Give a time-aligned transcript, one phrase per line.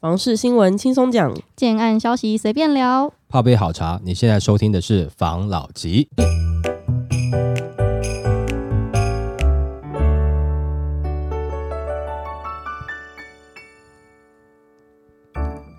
[0.00, 3.12] 房事新闻轻松讲，建案消息随便聊。
[3.28, 6.08] 泡杯好茶，你现在收听的是房老吉。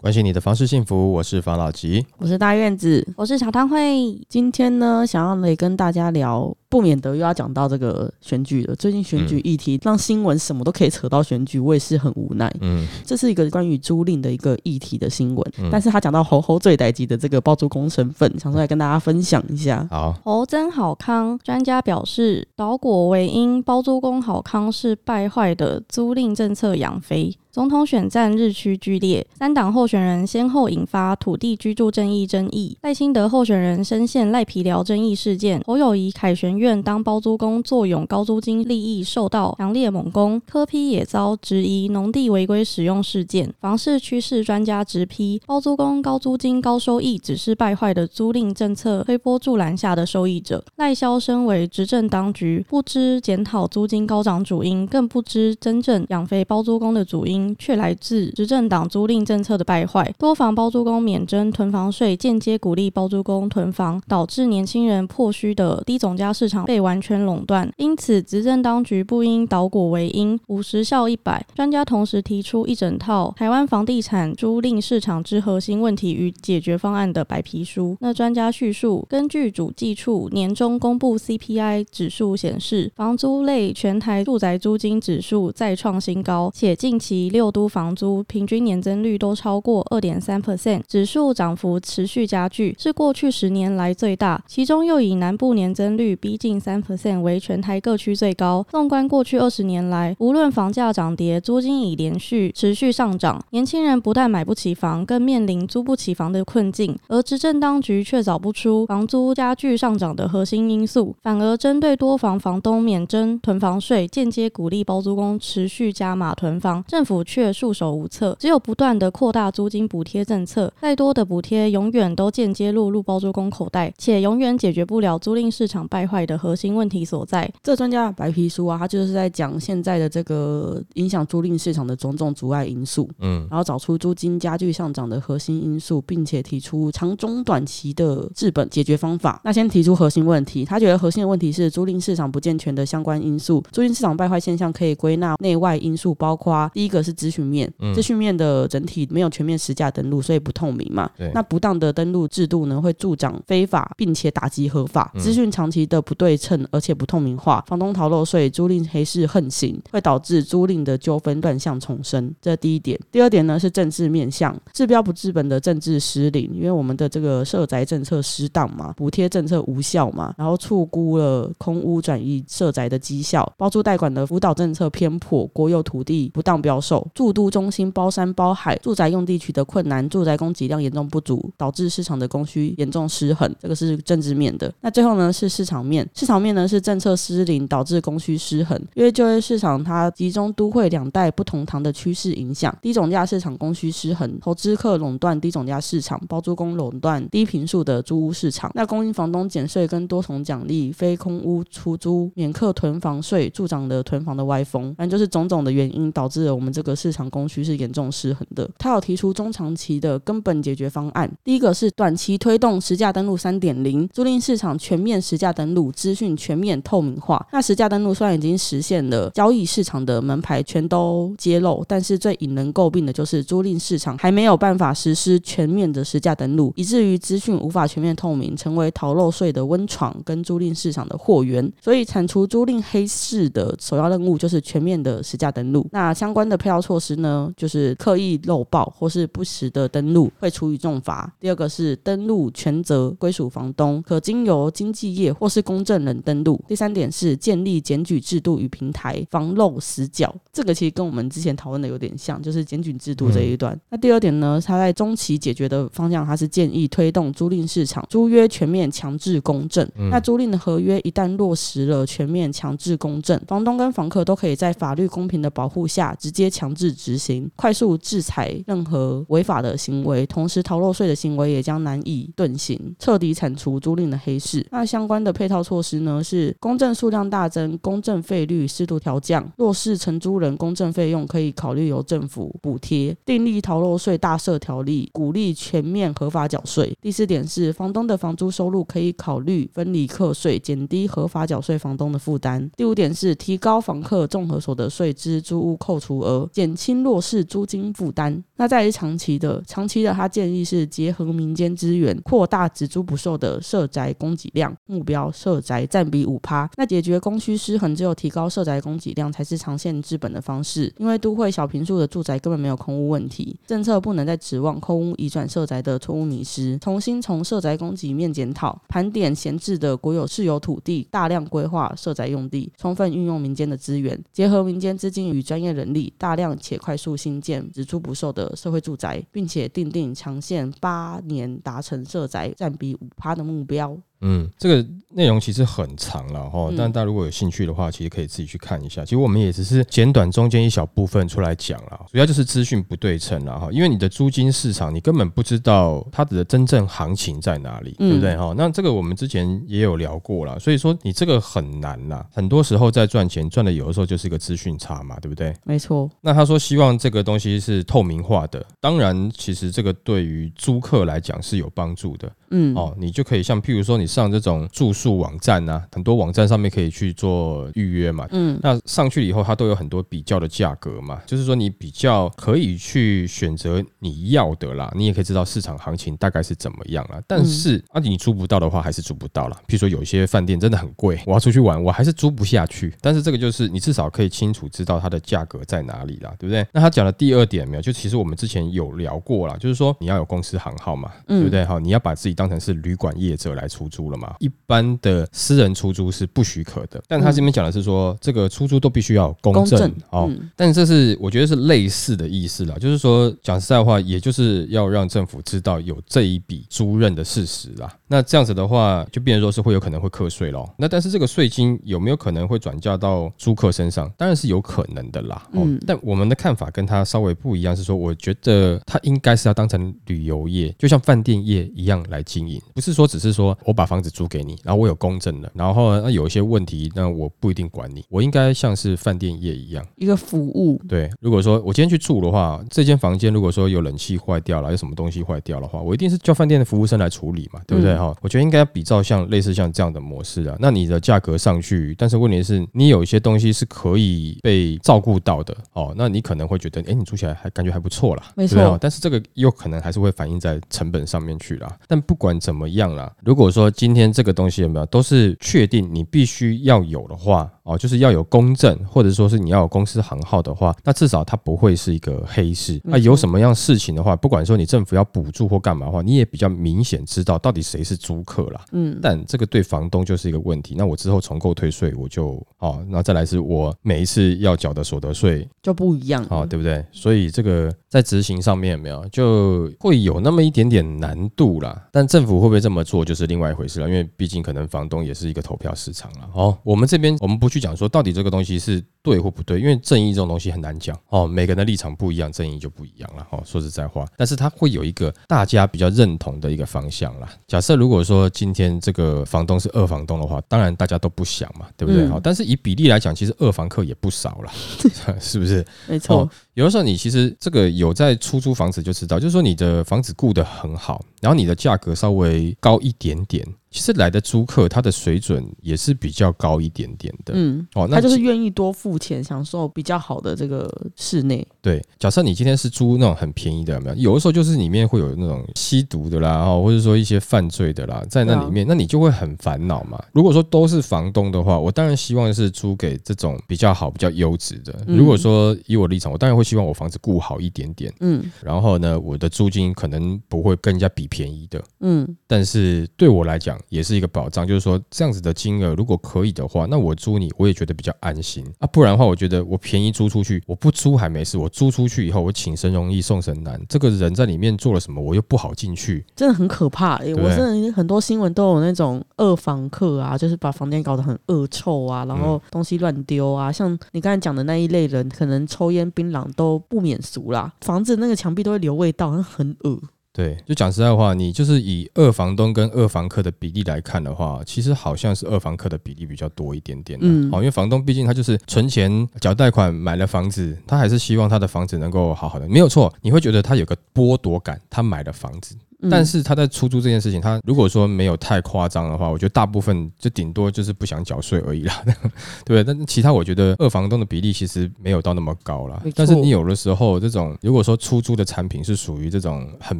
[0.01, 2.05] 关心你的房事幸福，我是房老吉。
[2.17, 3.07] 我是大院子。
[3.15, 8.75] 我是茶汤会，今天呢，想要来跟大家聊，不免得又要讲到这个选举了。
[8.75, 12.49] 最近选举议题让新闻什么都可以扯到选举，我也是很无奈。
[12.61, 19.87] 嗯，这是一个关于租赁的一个议题的新闻，嗯但是他讲到猴猴最歹级的这个包租公身份，想出来跟大家分享一下。
[19.89, 27.35] 好，侯真好康专家表示，岛果为因包租公好康是败坏的租赁政策养肥。
[27.51, 32.77] 总统选战日趋剧烈，三党候选人先后引发土地居住争议争议。
[32.83, 43.51] 赖清德候选人深陷赖皮寮争议事件，侯友谊凯旋院当包租公坐拥高租金利益受到强烈猛攻，科批也遭质疑农地违规使用事件。
[43.59, 50.63] 房市趋势专家直批，包租公高租金高收益只是败坏的租赁政策推波助澜下的受益者。
[50.75, 60.13] 赖萧身为执政当局，不知检讨租金高涨主因，更不知真正养肥包租公的主因，却来自执政党租赁政策的败坏。
[60.17, 67.71] 多房包租公免征囤房税，间接鼓励包租公囤房，导致年轻人破需的低总价市场被完全垄断。
[67.77, 71.45] 因此，执政当局不应倒果为因，五十效一百。
[71.55, 77.95] 专家同时提出一整套台湾房地产租赁市场之核心问题与解决方案的白皮书。
[77.99, 94.41] 那专家叙述，根据主计处年中公布 CPI 指数显示，房租类全台住宅租金指数再创新高，且近期六都房租平均年增率都超过二点三 percent，指数涨幅持续加剧，是过去十年来最大。
[94.47, 98.65] 其中又以南部年增率逼近三 percent 为全台各区最高。
[98.69, 103.41] 纵观过去二十年来，无论房价涨跌，租金已连续持续上涨。
[103.51, 116.83] 年轻人不但买不起房，更面临租不起房的困境，而执政当局却找不出房租加剧上涨的核心因素，反而针对多房房东免征囤房税，间接鼓励包租公持续加码囤房。
[116.87, 127.51] 政府却束手无策，只有不断的扩大租金补贴政策，再多的补贴永远都间接落入包租公口袋，且永远解决不了租赁市场败坏的核心问题所在。
[127.61, 139.41] 这专家白皮书啊，他就是在讲现在的这个影响租赁市场的种种阻碍因素，嗯然后找出租金加剧上涨的核心因素，并且提出长中短期的治本解决方法。
[139.43, 143.63] 那先提出核心问题，他觉得核心的问题是租赁市场不健全的相关因素。
[143.71, 151.09] 租赁市场败坏现象可以归纳内外因素，包括第一个是资讯面，嗯资讯面的整体没有全面实价登录，所以不透明嘛。
[151.33, 155.11] 那不当的登录制度呢，会助长非法，并且打击合法。
[155.15, 162.33] 嗯资讯长期的不对称，而且不透明化，房东逃漏税、租赁黑市横行，会导致租赁的纠纷乱象重生。
[162.41, 162.99] 这是第一点。
[163.11, 184.71] 第二点呢是政治面向，治标不治本的政治失灵，因为我们的这个社宅政策失当嘛，补贴政策无效嘛，然后错估了空屋转移社宅的绩效，包租代管的辅导政策偏颇，国有土地不当标售，住都中心包山包海，住宅用地取得困难，住宅供给量严重不足，导致市场的供需严重失衡，这个是政治面的。
[184.81, 198.71] 那最后呢是市场面，市场面呢是政策失灵导致供需失衡，因为就业市场它集中都会两带不同堂的趋势影响，低总价市场供需失衡，投资客垄断低总价市场，包租公垄断低平数的租屋市场。
[198.73, 204.93] 那供应房东减税跟多重奖励，非空屋出租免客囤房税，助长了囤房的歪风。
[204.95, 208.69] 反正就是种种的原因导致了我们这个市场供需是严重失衡的。
[208.77, 217.45] 他有提出中长期的根本解决方案，第一个是短期推动实价登录三点零，租赁市场全面实价登录，资讯全面透明化。
[217.51, 231.71] 那实价登录虽然已经实现了交易市场的门牌全都揭露，但是最引人诟病的就是租赁市场还没有办法实施全面的实价登录，以至于资讯无法全面透明，成为逃漏税的温床跟租赁市场的货源。
[231.81, 235.87] 所以铲除租赁黑市的首要任务就是全面的实价登录。
[235.91, 241.31] 那相关的配套措施呢，就是刻意漏报或是不实的登录会处以重罚。
[241.39, 246.59] 第二个是登录全责归属房东，可经由经纪业或是公证人登录。
[246.67, 250.33] 第三点是建立检举制度与平台，防漏死角。
[250.51, 253.79] 这个其实跟我们之前讨论的有点像，就是检举制度这一段。
[253.89, 259.87] 那第二点呢，它在中期解决的方向，它是建议推动租赁市场租约全面强制公证。
[260.11, 274.67] 那租赁的合约一旦落实了全面强制公证，房东跟房客都可以在法律公平的保护下，直接强制执行，快速制裁任何违法的行为，同时逃漏税的行为也将难以遁形，彻底铲除租赁的黑市。
[274.69, 276.21] 那相关的配套措施呢？
[276.21, 279.49] 是公证数量大增，公证费率适度调降。
[279.55, 283.15] 若是承租人公证费用，可以考虑由政府补贴。
[283.25, 286.93] 订立逃漏税大赦条例，鼓励全面合法缴税。
[287.01, 292.69] 第四点是房东的房租收入可以考虑分离课税，减低合法缴税房东的负担。
[292.75, 298.43] 第五点是提高房客综合所得税之租屋扣除额，减轻弱势租金负担。
[298.57, 306.69] 那再是长期的，长期的他建议是结合民间资源，扩大只租不售的社宅供给量，目标社宅占比五趴。
[306.75, 310.93] 那解决供需失衡，只有提高社宅供给量才是长线治本的方式。
[310.97, 328.55] 因为都会小平数的住宅根本没有空屋问题，政策不能再指望空屋移转社宅的错误迷失，重新从社宅供给面检讨，盘点闲置的国有私有土地，大量规划社宅用地，充分运用民间的资源，结合民间资金与专业人力，大量且快速新建只租不售的。
[328.55, 333.95] 社会住宅，并且定定长线八年达成社宅占比五趴的目标。
[334.21, 339.03] 嗯，这个内容其实很长了哈，但大家如果有兴趣的话，其实可以自己去看一下。
[339.03, 343.69] 其实我们也只是简短中间一小部分出来讲了，主要就是资讯不对称了哈。
[343.71, 348.53] 因为你的租金市场，你根本不知道它的真正行情在哪里，对不对哈？
[348.57, 352.27] 那这个我们之前也有聊过了，所以说你这个很难啦。
[352.33, 355.55] 很多时候在赚钱赚的有的时候就是一个资讯差嘛，对不对？
[355.63, 356.09] 没错。
[356.21, 362.29] 那他说希望这个东西是透明化的，当然其实这个对于租客来讲是有帮助的。
[362.51, 368.27] 嗯，哦，你就可以像譬如说你上这种住宿网站啊，很多网站上面可以去做预约嘛。
[368.31, 377.21] 嗯，那上去以后，它都有很多比较的价格嘛，就是说你比较可以去选择你要的啦，你也可以知道市场行情大概是怎么样啦。
[377.27, 379.55] 但是啊，你租不到的话，还是租不到了。
[379.67, 382.93] 譬如说有一些饭店真的很贵，我要出去玩，我还是租不下去。
[383.01, 386.65] 但是这个就是你至少可以清楚知道它的价格在哪里啦，对不对？
[386.73, 391.63] 那他讲的第二点没有，就其实我们之前有聊过啦，就是说你要有公司行号嘛，对不对？
[391.65, 394.33] 好，你要把自己当成是旅馆业者来出租了嘛？
[394.39, 400.31] 一般的私人出租是不许可的，但他这边讲的是说，这个出租都必须要公证哦。
[400.55, 407.93] 但这是我觉得是类似的意思啦，就是说讲实在话，也就是要让政府知道有这一笔租赁的事实啦。
[408.07, 410.73] 那这样子的话，就变成说是会有可能会课税咯。
[410.77, 414.09] 那但是这个税金有没有可能会转嫁到租客身上？
[414.15, 415.45] 当然是有可能的啦。
[415.51, 422.61] 嗯，但我们的看法跟他稍微不一样，是说我觉得他应该是要当成旅游业，就像饭店业一样来经营。
[422.73, 430.79] 不是说只是说我把房子租给你，然后我有公证了，然后那有一些问题，那我不一定管你，我应该像是饭店业一样，一个服务。
[430.87, 438.15] 对，如果说我今天去住的话，这间房间如果说有冷气坏掉了，有什么东西坏掉的话，我一定是叫饭店的服务生来处理嘛，对不对哈？
[438.21, 448.77] 我觉得应该比照像类似像这样的模式啊，那你的价格上去，但是问题是你有一些东西是可以被照顾到的哦，那你可能会觉得，哎，你住起来还感觉还不错啦，没错。
[448.79, 451.77] 但是这个又可能还是会反映在成本上面去啦。
[451.87, 462.81] 但不管怎么样啦，如果说今天这个东西有没有都是确定你必须要有的话，哦，就是要有公证，或者说是你要有公司行号的话，那至少它不会是一个黑市。
[462.83, 468.65] 那有什么样事情的话，不管说你政府要补助或干嘛的话，你也比较明显知道到底谁是租客啦。
[468.71, 470.73] 嗯，但这个对房东就是一个问题。
[470.75, 476.83] 那我之后重购退税，我就哦，那再来是我每一次要缴的所得税就不一样，哦，对不对？
[476.91, 481.87] 所以这个在执行上面有没有就会有那么一点点难度啦。
[481.91, 483.87] 但政府会不会这么做，就是另外一回事了。
[483.87, 486.29] 因为毕竟可能房东也是一个投票市场了。
[486.33, 493.25] 哦，我们这边我们不去讲说到底这个东西是对或不对，因为正义这种东西很难讲哦，每个人的立场不一样，正义就不一样了。
[493.31, 497.29] 哦，说实在话，但是它会有一个大家比较认同的一个方向啦。
[497.47, 502.07] 假设如果说今天这个房东是二房东的话，当然大家都不想嘛，对不对？
[502.07, 504.51] 好，但是以比例来讲，其实二房客也不少了，
[505.19, 505.65] 是不是？
[505.87, 506.29] 没错。
[506.59, 513.47] 有的时候你其实这个有在出租房子就知道，就是说你的房子顾得很好，然后你的价格稍微高一点点。
[513.71, 517.33] 其实来的租客，他的水准也是比较高一点点的。
[517.35, 521.47] 嗯，哦，他就是愿意多付钱，享受比较好的这个室内。
[521.61, 523.95] 对，假设你今天是租那种很便宜的，有没有？
[523.95, 530.03] 有的时候就是里面会有那种吸毒的啦，哦，或者说一些犯罪的啦，在那里面，那你就会很烦恼嘛。
[530.13, 534.73] 如果说都是房东的话，我当然希望是租给这种比较好、比较优质的。
[534.87, 537.93] 如果说以我立场，我当然会希望我房子顾好一点点。
[537.99, 541.63] 嗯，然后呢，我的租金可能不会跟人家比便宜的。
[541.81, 543.59] 嗯，但是对我来讲。
[543.69, 548.67] 也是一个保障，就是说这样子的金额，如果可以的话，那我租你，我也觉得比较安心啊。
[548.67, 556.97] 不然的话，我觉得我便宜租出去，我不租还没事，我租出去以后，我请神容易送神难，这个人在里面做了什么，我又不好进去，真的很可怕。
[556.99, 563.51] 我真的很多新闻都有那种恶房客啊，就是把房间搞得很恶臭啊，然后东西乱丢啊。
[563.51, 569.77] 像你刚才讲的那一类人，可能抽烟槟榔都不免俗啦，房子那个墙壁都会留味道，很恶。
[570.13, 576.97] 对，就讲实在话，你就是以二房东跟二房客的比例来看的话，其实好像是二房客的比例比较多一点点。
[577.01, 582.93] 嗯，好，因为房东毕竟他就是存钱缴贷款买了房子，他还是希望他的房子能够好好的，没有错。
[583.01, 585.57] 你会觉得他有个剥夺感，他买了房子。
[585.89, 592.63] 但是他在出租这件事情，他如果说没有太夸张的话，我觉得大部分就顶多就是不想缴税而已啦， 对不对？
[592.63, 595.81] 但是其他我觉得二房东的比例其实没有到那么高啦。
[595.95, 599.79] 但是你有的时候这种如果说出租的产品是属于这种很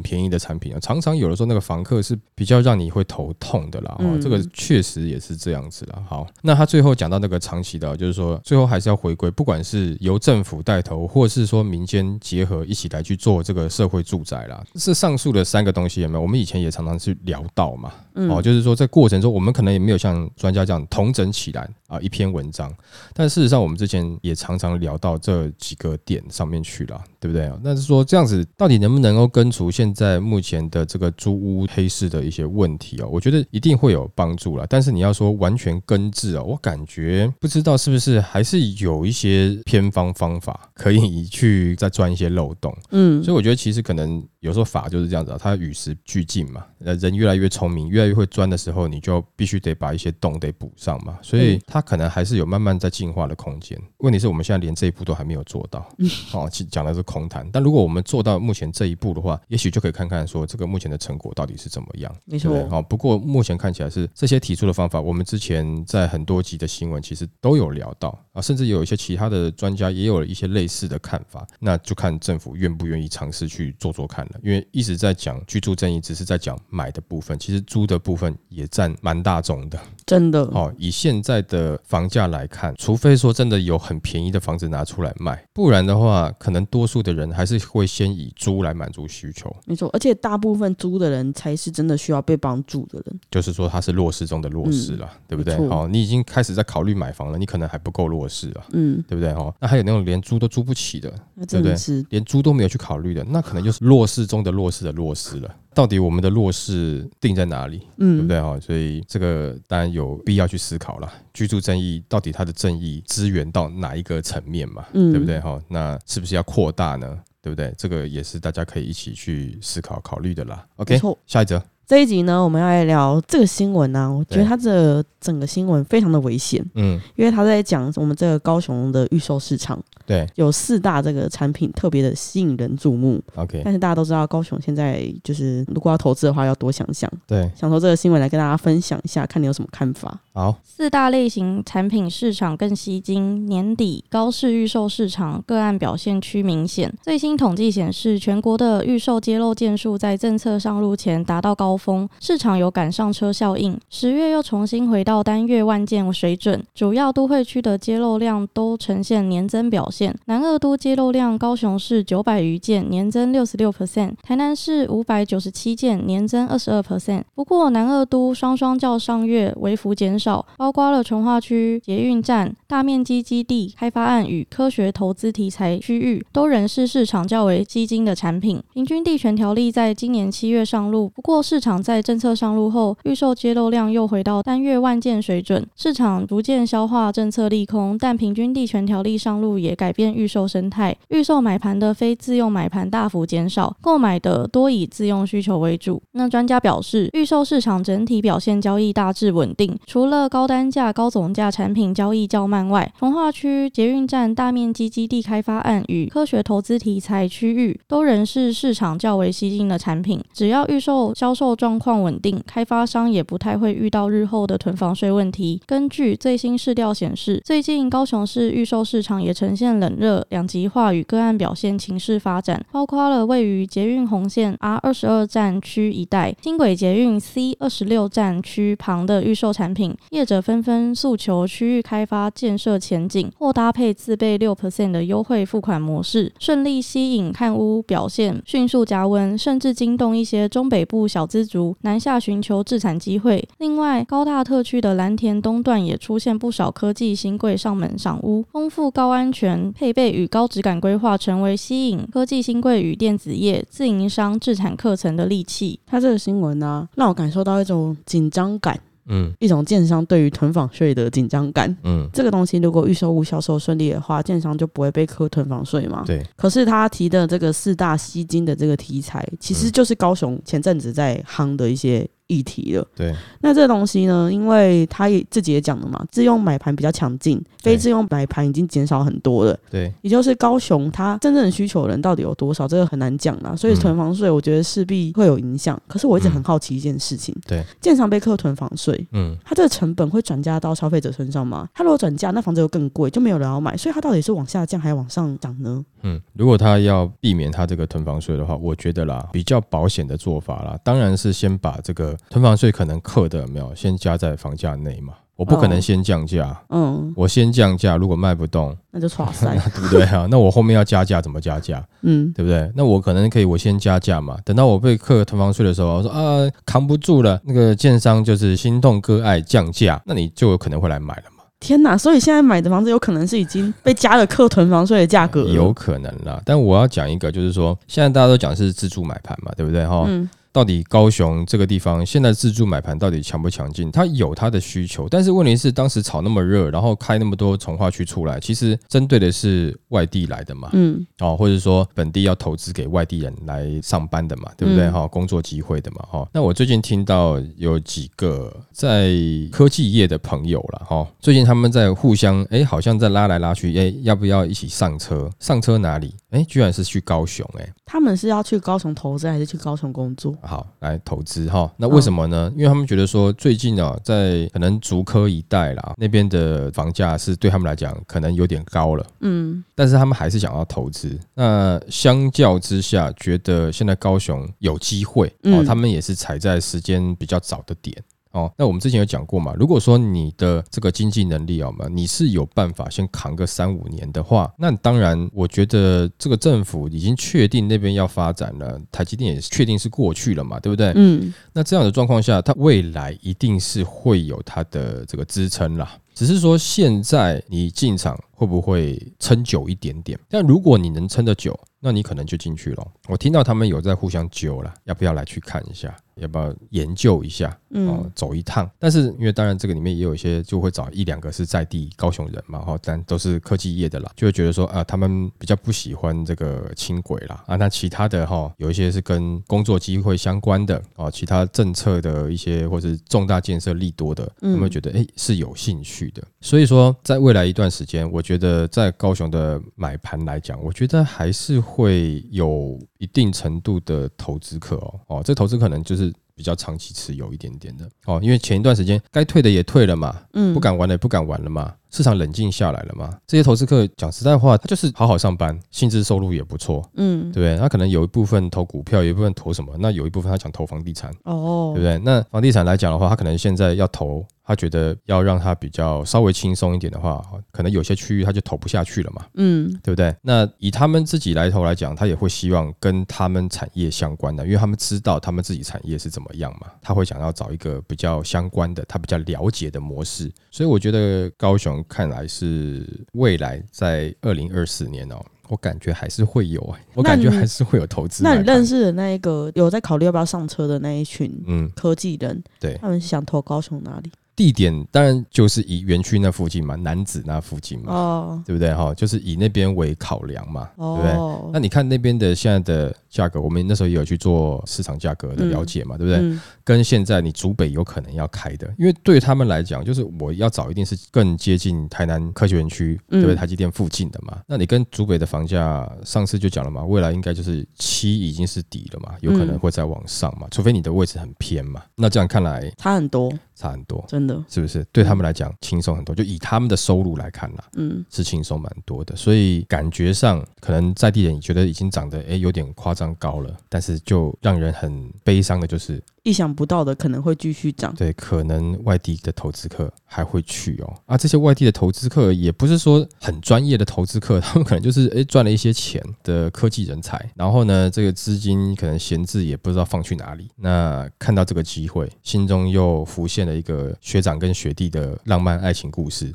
[0.00, 3.96] 便宜的产品啊，常常有的时候那个房客是比较让你会头痛的啦。
[3.98, 6.02] 哦，这个确实也是这样子啦。
[6.08, 15.89] 好，那他最后讲到那个长期的，就是说最后还是要回归，不管是由政府带头，或是说民间结合一起来去做这个社会住宅啦，是上述的三个东西。
[16.02, 16.22] 有没有？
[16.22, 22.72] 我们以前也常常去聊到嘛，哦，就是说在过程中，我们可能也没有像专家这样统整起来啊一篇文章，
[23.12, 27.50] 但事实上，我们之前也常常聊到这几个点上面去了，对不对？
[27.62, 33.08] 那是说这样子到底能不能够根除现在目前的这个租屋黑市的一些问题哦？
[33.10, 34.64] 我觉得一定会有帮助了。
[34.68, 42.72] 但是你要说完全根治啊，我感觉不知道是不是还是有一些偏方方法可以去再钻一些漏洞。
[42.90, 46.64] 嗯，所以我觉得其实可能有时候法就是这样子啊，它与时俱进嘛。
[46.84, 51.18] 呃，人越来越聪明，越来越会钻的时候，你就必须得把一些洞得补上嘛。
[51.20, 53.80] 所以它可能还是有慢慢在进化的空间。
[53.98, 55.86] 问题是我们现在连这一步都还没有做到。
[56.32, 57.48] 哦，讲的是空谈。
[57.52, 62.14] 但如果我们做到目前这一步的话，也许就可以看看说这个目前的成果到底是怎么样。
[62.24, 62.68] 没错。
[62.68, 71.46] 好，不过目前看起来是这些提出的方法，我们之前在很多集的新闻其实都有聊到啊，甚至有一些其他的专家也有了一些类似的看法。
[71.58, 74.32] 那就看政府愿不愿意尝试去做做看了。
[74.42, 76.50] 因为一直在讲居住正义，只是在讲。
[76.68, 80.40] 买的部分，其实租的部分也占蛮大众的，真的。
[80.46, 89.54] 哦，以现在的房价来看，除非说真的有很便宜的房子拿出来卖，不然的话，可能多数的人还是会先以租来满足需求。
[89.66, 93.20] 没错，而且大部分租的人才是真的需要被帮助的人。
[93.30, 95.56] 就是说，他是弱势中的弱势了，对不对？
[95.68, 99.30] 好，你已经开始在考虑买房了，你可能还不够弱势啊，嗯，对不对？
[99.34, 101.08] 哦，那还有那种连租都租不起的，
[101.48, 101.76] 对不对？
[102.08, 105.54] 连租都没有去考虑的，那可能就是弱势中的弱势的弱势了。
[105.74, 107.86] 到底我们的弱势定在哪里？
[107.98, 108.58] 嗯，对不对哈？
[108.60, 111.12] 所以这个当然有必要去思考了。
[111.32, 114.84] 居住正义到底它的正义支援到哪一个层面嘛？
[114.92, 115.60] 嗯，对不对哈？
[115.68, 117.18] 那是不是要扩大呢？
[117.42, 117.72] 对不对？
[117.78, 120.66] 这个也是大家可以一起去思考考虑的啦。
[120.76, 121.62] OK，下一则。
[121.86, 124.12] 这一集呢，我们要来聊这个新闻呢。
[124.12, 133.20] 我觉得它这整个新闻非常的危险，嗯，因为他在讲我们这个高雄的预售市场，对，有四大这个产品特别的吸引人注目。
[133.34, 137.10] OK，但是大家都知道，高雄现在就是如果要投资的话，要多想想。
[137.26, 140.18] 对，想说这个新闻来跟大家分享一下，看你有什么看法。
[140.32, 146.90] 好，四大类型产品市场更吸睛，年底高市预售市场个案表现趋明显。
[147.02, 153.78] 最新统计显示，全国的预售揭露件数在政策上路前达到高峰，市场有赶上车效应。
[153.90, 160.16] 十月又重新回到到单月万件水准，主要都会区的揭露量都呈现年增表现。
[160.26, 167.24] 南二都揭露量，高雄市九百余件，年增六十六 percent；台南市五百九十七件，年增二十二 percent。
[167.34, 170.46] 不过南二都双双较上月微幅减少。
[170.56, 178.62] 包括了从化区捷运站、大面积基地开发案与科学投资题材区域，都仍是市场较为基金的产品。
[178.72, 187.96] 平均地权条例在今年七月上路，不过市场在政策上路后，预售揭露量又回到单月万件水准，市场逐渐消化政策利空。
[187.98, 196.02] 但平均地权条例上路也改变预售生态，预售买盘的非自用买盘大幅减少，购买的多以自用需求为主。
[196.12, 210.20] 那专家表示，预售市场整体表现交易大致稳定，除了高单价、高总价产品交易较慢外，从化区捷运站大面积基地开发案与科学投资题材区域都仍是市场较为吸睛的产品。
[210.32, 215.62] 只要预售销售状况稳定，开发商也不太会遇到日后的囤房房税问题。
[215.66, 229.96] 根据最新市调显示，最近高雄市预售市场也呈现冷热两极化与个案表现情势发展，包括了位于捷运红线 R 二十二站区一带、轻轨捷运 C 二十六站区旁的预售产品。
[230.10, 243.48] 业者纷纷诉求区域开发建设前景，或搭配自备六 percent 的优惠付款模式，顺利吸引看屋表现迅速加温，甚至惊动一些中北部小资族南下寻求置产机会。
[243.58, 255.78] 另外，高大特区的蓝田东段也出现不少科技新贵上门赏屋，丰富高安全配备与高质感规划，成为吸引科技新贵与电子业自营商置产课程的利器。
[255.86, 258.78] 他这个新闻呢，让我感受到一种紧张感。
[259.12, 266.04] 嗯，一种建商对于囤房税的紧张感，嗯，这个东西如果预售屋销售顺利的话，建商就不会被扣囤房税嘛。
[266.06, 266.24] 对。
[266.36, 272.08] 可是他提的这个四大吸金的这个题材，其实就是高雄前阵子在夯的一些。
[272.30, 274.30] 议题了，对，那这东西呢？
[274.32, 279.58] 因为他也自己也讲了嘛，自用买盘比较强劲，非自用买盘已经减少很多了。
[279.68, 283.56] 对，也就是高雄它真正的需求人到底有多少，这个很难讲啦。
[283.56, 285.80] 所以囤房税，我觉得势必会有影响。
[285.88, 291.68] 可是我一直很好奇一件事情，对，建商被课囤房税，嗯，它这个成本会转嫁到消费者身上吗？
[291.74, 295.84] 它如果转嫁，那房子又更贵，就没有人要买，所以它到底是往下降还是往上涨呢？
[296.02, 305.14] 嗯，如果他要避免他这个囤房税的话，我觉得啦，比较保险的做法啦，当然是先把这个囤房税可能扣的没有先加在房价内嘛。
[305.36, 310.28] 我不可能先降价，嗯，我先降价，如果卖不动，那就垮 塞，对不对啊？
[310.30, 311.82] 那我后面要加价怎么加价？
[312.02, 312.70] 嗯，对不对？
[312.76, 321.44] 那我可能可以我先加价嘛，等到我被扣囤房税的时候，我说啊扛不住了，那个建商就是心痛割爱降价，那你就有可能会来买了嘛。
[321.58, 321.96] 天哪！
[321.96, 326.38] 所以现在买的房子有可能是已经被加了课囤房税的价格，有可能啦。
[326.44, 329.86] 但我要讲一个，就是说现在大家都讲是自助买盘嘛，对不对？
[329.86, 330.06] 哈。
[330.52, 333.90] 到底高雄这个地方现在自助买盘到底强不强劲？
[333.90, 344.90] 它有它的需求，但是问题是当时炒那么热，然后开那么多从化区出来，其实针对的是外地来的嘛，嗯，哦，或者说本地要投资给外地人来上班的嘛，对不对？
[344.90, 346.28] 哈，工作机会的嘛，哈。
[346.32, 349.12] 那我最近听到有几个在
[349.52, 355.30] 科技业的朋友了，哈，最近他们在互相，哎，好像在拉来拉去，哎，要不要一起上车？
[355.38, 356.14] 上车哪里？
[356.30, 360.32] 哎，居然是去高雄，哎，他们是要去高雄投资还是去高雄工作？
[360.42, 361.68] 好，来投资哈。
[361.76, 362.48] 那为什么呢？
[362.54, 369.04] 因为他们觉得说，最近啊，在可能竹科一带啦，那边的房价是对他们来讲可能有点高了。
[369.22, 371.18] 嗯，但是他们还是想要投资。
[371.34, 378.00] 那相较之下，觉得现在高雄有机会哦，他们也是踩在时间比较早的点。
[378.32, 379.52] 哦，那我们之前有讲过嘛？
[379.58, 390.92] 如果说你的这个经济能力啊嘛，你是有办法先扛个三五年的话，那当然，我觉得这个政府已经确定那边要发展了，台积电也确定是过去了嘛，对不对？
[390.94, 391.34] 嗯。
[391.52, 395.96] 那这样的状况下，它未来一定是会有它的这个支撑啦。
[396.20, 400.18] 只是说现在你进场会不会撑久一点点？
[400.28, 402.86] 但如果你能撑得久，那你可能就进去了。
[403.08, 405.96] 我听到他们有在互相揪了，要不要来去看一下？
[406.16, 407.58] 要不要研究一下？
[407.70, 408.70] 哦，走一趟。
[408.78, 417.56] 但是因为当然这个里面也有一些就会找一两个是在地高雄人嘛，哈，但都是科技业的啦，就会觉得说啊，他们比较不喜欢这个轻轨啦啊。
[417.56, 426.22] 那其他的哈，有一些是跟工作机会相关的啊，其他政策的一些或是重大建设利多的，他们觉得哎是有兴趣的。
[426.40, 441.74] 所以说，在未来一段时间，我觉得在高雄的买盘来讲，我觉得还是会有一定程度的投资客哦哦，这投资可能就是比较长期持有一点点的哦，因为前一段时间该退的也退了嘛，嗯，不敢玩的也不敢玩了嘛。
[441.90, 443.18] 市场冷静下来了嘛？
[443.26, 447.56] 这些投资客讲实在话，他就是好好上班，薪资收入也不错，嗯，对不对？
[447.58, 449.74] 他可能有一部分投股票，有一部分投什么？
[449.78, 451.98] 那有一部分他想投房地产，哦，对不对？
[452.04, 460.14] 那房地产来讲的话，他可能现在要投，他觉得要让他比较稍微轻松一点的话，可能有些区域他就投不下去了嘛，嗯，对不对？
[460.22, 470.30] 那以他们自己来投来讲，他也会希望跟他们产业相关的，因为他们知道他们自己产业是怎么样嘛，他会想要找一个比较相关的，他比较了解的模式。
[470.52, 471.79] 所以我觉得高雄。
[471.88, 478.22] 看来是未来在二零二四年哦，我感觉还是会有哎，我感觉还是会有投资。
[478.22, 484.10] 那你认识的那一个有在考虑要不要上车的那一群嗯科技人，对他们想投高雄哪里？
[484.40, 488.94] 地点当然就是以园区那附近嘛，南子那附近嘛，哦，对不对哈？
[488.94, 491.50] 就是以那边为考量嘛，对不对？
[491.52, 496.38] 那你看那边的现在的价格，我们那时候也有去做市场价格的了解嘛，对不对？
[496.64, 503.34] 跟现在你竹北有可能要开的，因为对他们来讲，就是我要找一定是更接近台南科学园区，对不对？
[503.34, 504.38] 台积电附近的嘛。
[504.46, 511.82] 那你跟竹北的房价，上次就讲了嘛，未来应该就是七已经是底了嘛，有可能会再往上嘛，除非你的位置很偏嘛。
[511.94, 513.30] 那这样看来差很多。
[513.60, 514.84] 差很多，真的是不是？
[514.92, 519.14] 对他们来讲轻松很多，就以他们的收入来看啦，嗯，是轻松蛮多的。
[519.16, 526.02] 所以感觉上，可能在地人觉得已经涨得哎有点夸张高了，但是就让人很悲伤的就是。
[526.22, 530.94] 意想不到的可能会继续涨，对，可能外地的投资客还会去哦。
[531.06, 540.48] 啊，这些外地的投资客也不是说很专业的投资客， 他们可能就是诶赚了一些钱的科技人才，然后呢，这个资金可能闲置也不知道放去哪里。
[540.56, 546.32] 那看到这个机会，心中又浮现了一个学长跟学弟的浪漫爱情故事。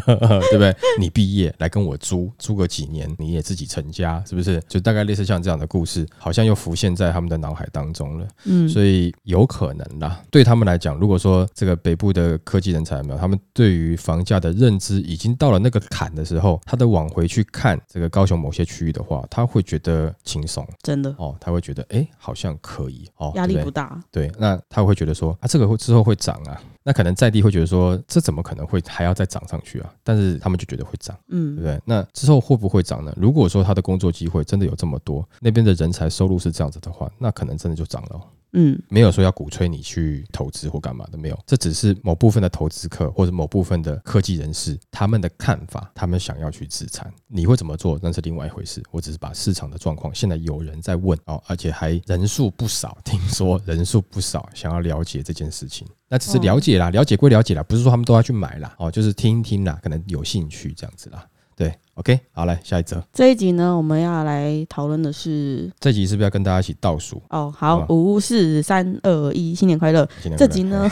[0.06, 0.74] 对不对？
[0.98, 4.62] 你毕业来跟我租，租个几年，你也自己成家，是不是？
[4.68, 8.26] 就大概类似像这样的故事，好像又浮现在他们的脑海当中了。
[8.44, 24.00] 嗯，所以有可能啦，对他们来讲，如果说这个北部的科技人才没有，他们对于房价的认知已经到了那个坎的时候，他的往回去看这个高雄某些区域的话，他会觉得轻松，真的哦，他会觉得哎，好像可以哦，压力不大。
[24.10, 26.60] 对，那他会觉得说啊，这个会之后会涨啊。
[26.88, 29.92] 那可能在地会觉得说，这怎么可能会还要再涨上去啊？
[30.02, 31.78] 但是他们就觉得会涨，嗯，对不对？
[31.84, 33.12] 那之后会不会涨呢？
[33.14, 38.18] 如果说他的工作机会真的有这么多，那边的人才收入是这样子的话，那可能真的就涨了。
[38.52, 48.82] 嗯，没有说要鼓吹你去投资或干嘛的，没有，这只是某部分的投资客或者某部分的科技人士他们的看法，他们想要去自产，你会怎么做那是另外一回事。
[48.90, 61.26] 我只是把市场的状况，现在有人在问哦，而且还人数不少，听说人数不少，想要了解这件事情，那只是了解啦，了解归了解啦，不是说他们都要去买啦，哦，就是听一听啦，可能有兴趣这样子啦。
[61.58, 63.02] 对，OK，好，来下一则。
[63.12, 67.20] 这一集呢，我们要来讨论的是，这集是不是要跟大家一起倒数？
[67.30, 70.08] 哦，好，五四三二一，新年快乐！
[70.36, 70.88] 这集呢，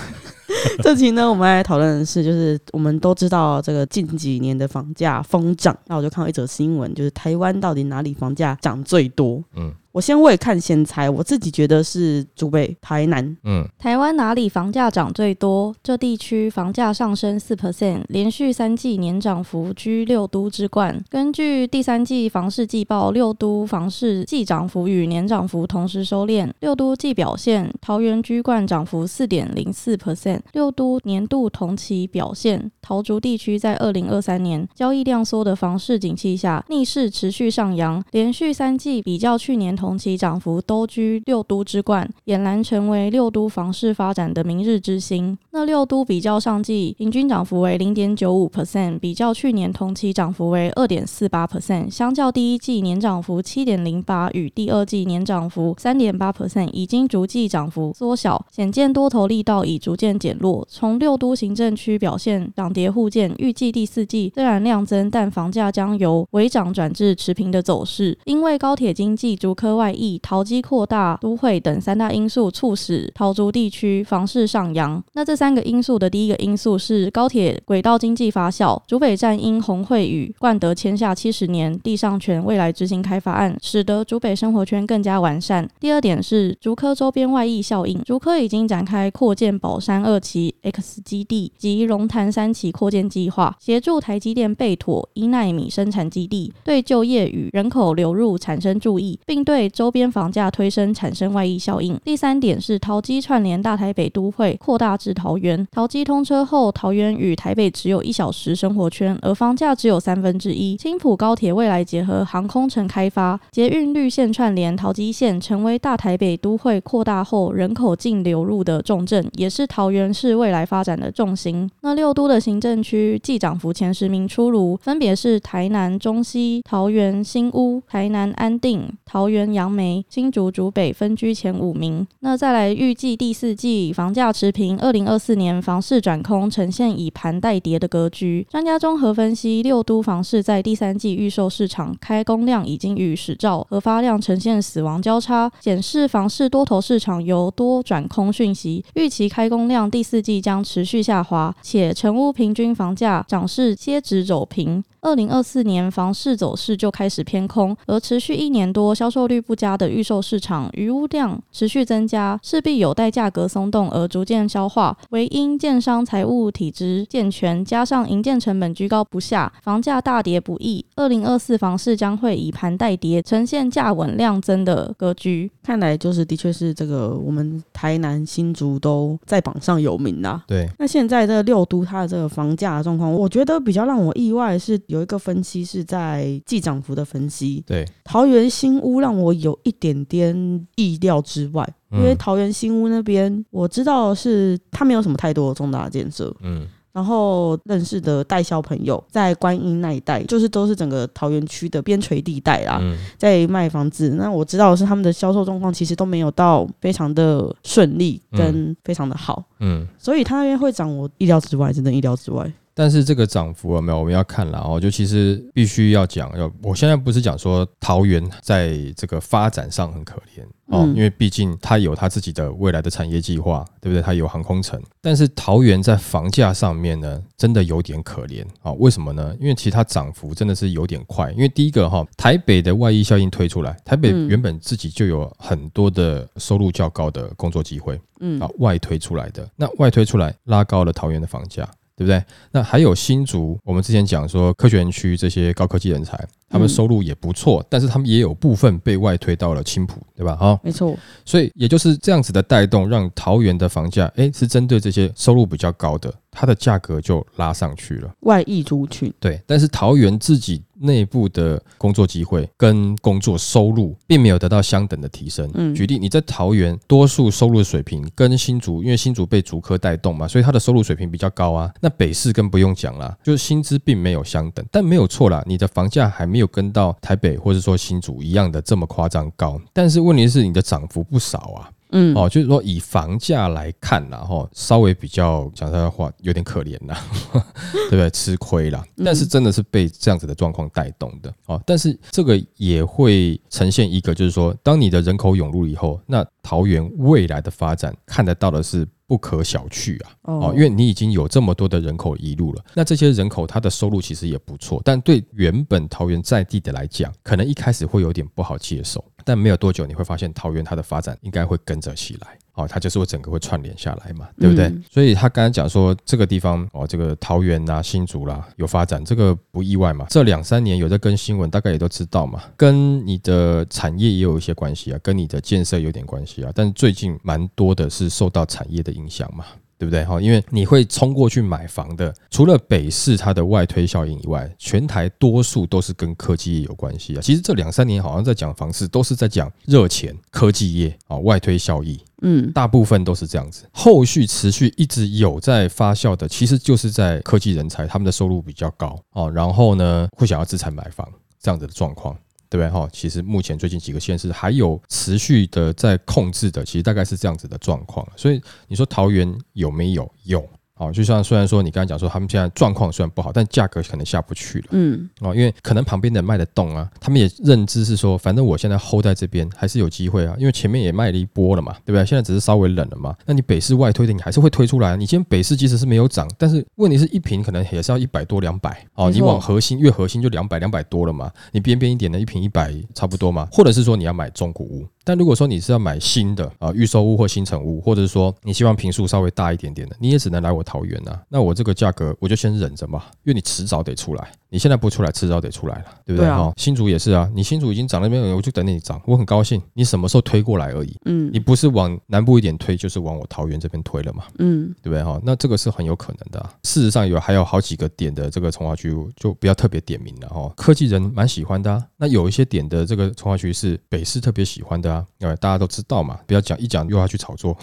[0.82, 9.40] 这集呢，我们来讨论的是，就是我们都知道这个近几年的房价疯涨，那我就看到一则新闻，就是台湾到底哪里房价涨最多？
[9.54, 9.72] 嗯。
[9.96, 13.34] 我先未看先猜，我自己觉得是竹北、台南。
[13.44, 15.74] 嗯，台湾哪里房价涨最多？
[15.82, 21.02] 这地区房价上升四 percent，连续三季年涨幅居六都之冠。
[21.08, 26.52] 根据第三季房市季报，六都房市季涨幅与年涨幅同时收敛。
[26.60, 30.40] 六都季表现，桃园居冠，涨幅四点零四 percent。
[30.52, 39.85] 六都年度同期表现，桃竹地区在二零二三年交易量缩的房市景气下，逆势持续上扬，连续三季比较去年同。
[39.86, 45.38] 同期涨幅都居六都之冠，俨然成为六都房市发展的明日之星。
[45.52, 60.66] 那六都比较上季平均涨幅为零点九五 percent，比较去年同期涨幅为二点四八 percent，相较第一季年涨幅七点零八与第二季年涨幅三点八 percent，已经逐季涨幅缩小，显见多头力道已逐渐减弱。
[60.68, 69.75] 从六都行政区表现涨跌互见，预计第四季虽然量增，但房价将由微涨转至持平的走势，因为高铁经济逐科。
[69.76, 75.02] 外溢、淘机扩大、都会等三大因素促使桃竹地区房市上扬。
[75.12, 85.68] 那这三个因素的第一个因素是高铁轨道经济发酵，竹北站因红会与冠德签下七十年地上权未来执行开发案，使得竹北生活圈更加完善。
[85.78, 101.98] 第二点是竹科周边外溢效应，竹科已经展开扩建宝山二期 X 基地及龙潭三期扩建计划，协助台积电备妥一纳米生产基地，对就业与人口流入产生注意，并对周边房价推升产生外溢效应。
[102.04, 105.66] 第三点是桃机串联大台北都会扩大至桃园。
[105.70, 110.76] 桃机通车后，桃园与台北只有一小时生活圈，而房价只有三分之一。
[110.76, 121.70] 青浦高铁未来结合航空城开发，捷运绿线串联桃机线，成为大台北都会扩大后人口净流入的重镇，也是桃园市未来发展的重心。
[121.82, 129.45] 那六都的行政区既涨幅前十名出炉，分别是台南中西、桃园新屋、台南安定、桃园。
[129.52, 132.06] 杨梅、新竹、竹北分居前五名。
[132.20, 138.46] 那再来预计第四季房价持平，二零二四年房市转空，呈现以盘带跌的格局。
[138.50, 154.82] 专家综合分析，六都房市在第三季预售市场开工量已经与始照核发量呈现死亡交叉，显示房市多头市场由多转空讯息，预期开工量第四季将持续下滑，且成屋平均房价涨势接值走平。
[155.06, 164.98] 二零二四年房市走势就开始偏空，而持续一年多销售率不佳的预售市场余屋量持续增加，势必有待价格松动而逐渐消化。
[165.10, 170.84] 唯因建商财务体制健全，加上营建成本居高不下，房价大跌不易。
[170.96, 175.48] 二零二四房市将会以盘带跌，呈现价稳量增的格局。
[175.62, 180.42] 看来就是的确是这个，我们台南新竹都在榜上有名啦。
[180.48, 184.76] 对，那现在这六都它的这个房价状况，我觉得比较让我意外是。
[184.95, 187.84] 有一个分析是在季涨幅的分析，对。
[188.04, 202.80] 桃园新屋让我有一点点意料之外，因为桃园新屋那边我知道是它没有什么太多的重大建设，嗯，然后认识的代销朋友在观音那一带，就是都是整个桃园区的边陲地带啦，
[203.18, 204.10] 在卖房子。
[204.10, 212.50] 那我知道的是他们的销售状况其实都没有到非常的顺利跟非常的好，嗯，所以他那边会涨我意料之外，真的意料之外。
[212.78, 224.02] 但是这个涨幅有没有我们要看了哦，就其实必须要讲，要我现在不是讲说桃园在这个发展上很可怜哦，因为毕竟它有它自己的未来的产业计划，对不对？
[224.02, 228.70] 它有航空城，但是桃园在房价上面呢，真的有点可怜啊。
[228.72, 229.34] 为什么呢？
[229.40, 231.32] 因为其实它涨幅真的是有点快。
[231.32, 241.66] 因为第一个哈，台北的外溢效应推出来，台北原本自己就有很多的收入较高的工作机会，嗯啊，外推出来的，那外推出来拉高了桃园的房价。
[241.96, 242.22] 对不对？
[242.52, 250.36] 那还有新竹，我们之前讲说科学园区这些高科技人才，他们收入也不错，但是他们也有部分被外推到了青浦，对吧？
[250.36, 250.94] 哈，没错。
[251.24, 256.12] 所以也就是这样子的带动，让桃园的房价，哎，是针对这些收入比较高的。
[256.38, 265.50] 它的价格就拉上去了，外溢族群对，但是桃园自己内部的工作机会跟工作收入并没有得到相等的提升。
[265.54, 271.72] 嗯，举例你在桃园多数收入水平跟新竹，因为新竹被竹科带动嘛，所以它的收入水平比较高啊。
[271.80, 281.70] 那北市更不用讲啦，就是薪资并没有相等，但没有错啦，你的房价还没有跟到台北或者说新竹一样的这么夸张高，但是问题是你的涨幅不少啊。
[281.98, 287.00] 嗯，哦，就是说以房价来看然后稍微比较讲他的话有点可怜啦，
[287.88, 288.10] 对不对？
[288.10, 291.58] 吃亏啦，但是真的是被这样子的状况带动的哦。
[291.64, 298.86] 但是这个也会呈现一个，就是说，当你的人口涌入以后，那桃园未来的发展看得到的是。
[299.08, 300.10] 不可小觑啊！
[300.22, 312.36] 哦，因为你已经有这么多的人口移入了，那这些人口他的收入其实也不错，但对原本桃园在地的来讲，可能一开始会有点不好接受，但没有多久你会发现桃园它的发展应该会跟着起来。
[312.56, 314.74] 哦，它就是会整个会串联下来嘛，对不对？
[314.90, 320.06] 所以他刚才讲说这个地方哦，这个桃园呐、新竹啦有发展，这个不意外嘛。
[320.10, 326.50] 这两三年有在跟新闻，大概也都知道嘛，跟你的产业也有一些关系啊，跟你的建设有点关系啊。
[326.54, 329.44] 但最近蛮多的是受到产业的影响嘛。
[329.78, 330.02] 对不对？
[330.06, 337.20] 哈，因为你会冲过去买房的，除了北市它的外推效应以外，全台多数都是跟科技业有关系啊。
[337.20, 342.00] 其实这两三年好像在讲房市，都是在讲热钱、科技业啊，外推效益。
[342.22, 343.68] 嗯，大部分都是这样子。
[343.72, 351.06] 后续持续一直有在发酵的，其实就是在科技人才，他们的收入比较高哦，然后呢会想要资产买房
[351.40, 352.16] 这样子的状况。
[352.48, 352.88] 对不对哈？
[352.92, 358.06] 其实目前最近几个县市还有持续的在控制的，其实大概是这样子的状况。
[358.14, 360.08] 所以你说桃园有没有？
[360.22, 360.48] 有。
[360.76, 364.66] 哦，就像虽然说你刚才讲说他们现在状况虽然不好，但价格可能下不去了。
[364.72, 372.04] 嗯，哦，因为可能旁边的卖得动啊，他们也认知是说，反正我现在 hold 在这边还是有机会啊，因为前面也卖了一波了嘛，对不对？
[372.04, 374.96] 现在只是稍微冷了嘛，那你北市外推的你还是会推出来。
[374.96, 378.84] 你今天北市即使是没有涨，但是问题是一瓶可能也是要一百多两百。
[378.94, 384.86] 哦，你往核心越核心就两百两百多了嘛，你边边一点的一瓶一百差不多嘛，或者是说你要买中古屋。
[385.06, 391.22] 但如果说你是要买新的啊预售屋或新城屋，或者是说你希望平数稍微大一点点的，你也只能来我桃园啊。
[391.28, 394.32] 那我这个价格我就先忍着嘛，因为你迟早得出来。
[394.48, 396.30] 你现在不出来，迟早得出来了，对不对？
[396.30, 399.60] 哈，新竹也是啊，你新竹已经涨那边，我就等你涨，我很高兴。
[399.74, 400.96] 你什么时候推过来而已？
[401.04, 404.24] 嗯，你不是往南部一点推，就是往我桃园这边推了嘛？
[404.38, 405.02] 嗯，对不对？
[405.02, 406.50] 哈，那这个是很有可能的。
[406.62, 410.50] 事实上有还有好几个点的这个从化区，就不要特别点名了哈。
[410.56, 411.84] 科技人蛮喜欢的啊。
[411.96, 417.56] 那有一些点的这个从化区是北市特别喜欢的啊，因为大家都知道嘛，不要讲一讲又要去炒作。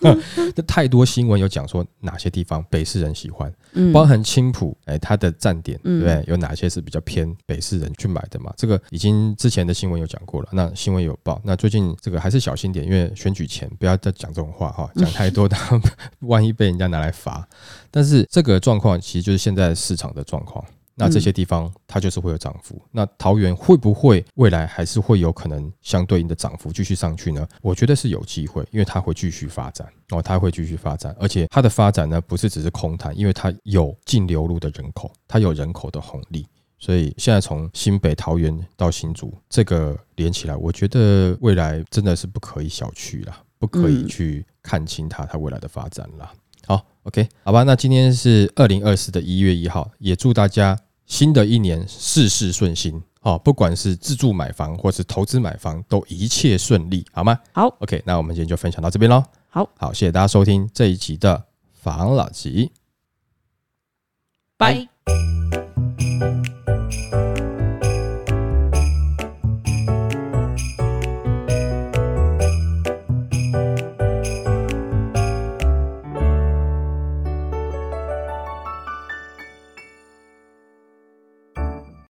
[0.54, 3.52] 这太多新闻有讲说哪些地方北市人喜欢，
[3.92, 6.24] 包含青浦，哎，它的站点，对不对？
[6.26, 8.52] 有哪些是比较偏北市人去买的嘛？
[8.56, 11.40] 这个已经之前的新闻有讲过了，那新闻有报。
[11.44, 15.56] 那最近这个还是小心点，因为选举前不要再讲这种话哈， 讲太多的
[16.20, 17.46] 万一被人家拿来罚。
[17.90, 20.64] 但是这个状况其实就是现在市场的状况。
[20.96, 22.80] 那这些地方它就是会有涨幅。
[22.92, 27.46] 那桃园会不会未来还是会有可能相对应的涨幅继续上去呢？
[27.62, 36.46] 我觉得是有机会，因为它会继续发展哦，它会继续发展，而且它的发展呢不是只是空谈，因为它有净流入的人口，它有人口的红利，
[36.78, 46.32] 所以现在从新北桃园到新竹这个连起来，我觉得未来真的是不可以小觑啦，不可以去看清它它未来的发展了。
[47.04, 57.38] 好，OK，好吧，那今天是二零二四的一月一号，也祝大家新的一年事事顺心哦，不管是自住买房或是投资买房，都一切顺利，好吗？
[57.52, 59.22] 好，OK，那我们今天就分享到这边喽。
[59.48, 62.72] 好好，谢谢大家收听这一集的房老吉，
[64.56, 64.88] 拜。